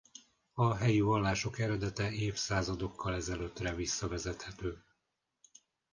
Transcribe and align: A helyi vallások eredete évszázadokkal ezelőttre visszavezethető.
A 0.53 0.75
helyi 0.75 0.99
vallások 1.01 1.59
eredete 1.59 2.11
évszázadokkal 2.11 3.13
ezelőttre 3.15 3.75
visszavezethető. 3.75 4.83